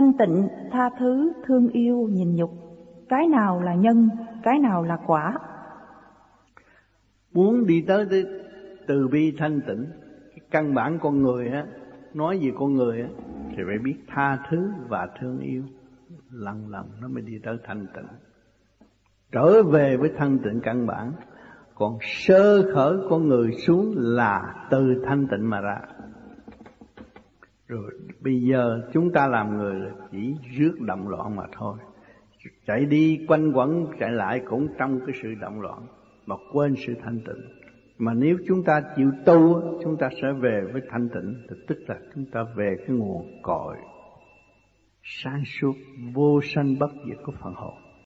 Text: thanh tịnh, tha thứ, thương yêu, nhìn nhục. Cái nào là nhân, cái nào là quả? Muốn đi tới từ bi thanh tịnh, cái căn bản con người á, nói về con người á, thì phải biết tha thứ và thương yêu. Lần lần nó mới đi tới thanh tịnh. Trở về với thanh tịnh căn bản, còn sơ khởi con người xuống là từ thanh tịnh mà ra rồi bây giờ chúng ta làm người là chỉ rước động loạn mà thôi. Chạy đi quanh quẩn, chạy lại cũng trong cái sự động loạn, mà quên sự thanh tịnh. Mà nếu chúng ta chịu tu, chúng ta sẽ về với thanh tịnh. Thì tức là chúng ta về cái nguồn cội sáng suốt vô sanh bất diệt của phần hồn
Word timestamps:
thanh 0.00 0.12
tịnh, 0.18 0.48
tha 0.72 0.90
thứ, 0.98 1.32
thương 1.46 1.68
yêu, 1.68 2.08
nhìn 2.10 2.36
nhục. 2.36 2.50
Cái 3.08 3.26
nào 3.26 3.60
là 3.60 3.74
nhân, 3.74 4.08
cái 4.42 4.58
nào 4.58 4.82
là 4.82 4.98
quả? 5.06 5.38
Muốn 7.32 7.66
đi 7.66 7.84
tới 7.88 8.06
từ 8.86 9.08
bi 9.08 9.34
thanh 9.38 9.60
tịnh, 9.66 9.86
cái 10.30 10.40
căn 10.50 10.74
bản 10.74 10.98
con 11.02 11.22
người 11.22 11.48
á, 11.48 11.66
nói 12.14 12.38
về 12.42 12.52
con 12.58 12.74
người 12.74 13.02
á, 13.02 13.08
thì 13.50 13.62
phải 13.66 13.78
biết 13.84 13.96
tha 14.08 14.38
thứ 14.50 14.70
và 14.88 15.08
thương 15.20 15.40
yêu. 15.40 15.62
Lần 16.30 16.68
lần 16.68 16.86
nó 17.00 17.08
mới 17.08 17.22
đi 17.22 17.38
tới 17.44 17.56
thanh 17.64 17.86
tịnh. 17.94 18.08
Trở 19.32 19.62
về 19.62 19.96
với 19.96 20.10
thanh 20.18 20.38
tịnh 20.38 20.60
căn 20.62 20.86
bản, 20.86 21.12
còn 21.74 21.98
sơ 22.02 22.74
khởi 22.74 22.96
con 23.10 23.28
người 23.28 23.52
xuống 23.52 23.94
là 23.96 24.54
từ 24.70 25.02
thanh 25.06 25.26
tịnh 25.30 25.50
mà 25.50 25.60
ra 25.60 25.80
rồi 27.70 27.90
bây 28.20 28.40
giờ 28.40 28.80
chúng 28.92 29.12
ta 29.12 29.26
làm 29.26 29.56
người 29.56 29.80
là 29.80 29.90
chỉ 30.12 30.34
rước 30.58 30.80
động 30.80 31.08
loạn 31.08 31.36
mà 31.36 31.42
thôi. 31.52 31.76
Chạy 32.66 32.84
đi 32.84 33.24
quanh 33.28 33.52
quẩn, 33.52 33.86
chạy 34.00 34.10
lại 34.10 34.42
cũng 34.48 34.68
trong 34.78 35.00
cái 35.06 35.16
sự 35.22 35.34
động 35.40 35.60
loạn, 35.60 35.86
mà 36.26 36.36
quên 36.52 36.74
sự 36.86 36.94
thanh 37.02 37.20
tịnh. 37.20 37.44
Mà 37.98 38.14
nếu 38.14 38.36
chúng 38.48 38.62
ta 38.64 38.82
chịu 38.96 39.10
tu, 39.26 39.62
chúng 39.82 39.96
ta 39.96 40.08
sẽ 40.22 40.32
về 40.32 40.60
với 40.72 40.82
thanh 40.90 41.08
tịnh. 41.08 41.34
Thì 41.50 41.56
tức 41.68 41.78
là 41.86 41.98
chúng 42.14 42.24
ta 42.24 42.44
về 42.56 42.76
cái 42.78 42.96
nguồn 42.96 43.42
cội 43.42 43.76
sáng 45.02 45.42
suốt 45.44 45.74
vô 46.14 46.40
sanh 46.42 46.78
bất 46.78 46.90
diệt 47.06 47.18
của 47.24 47.32
phần 47.42 47.54
hồn 47.54 47.74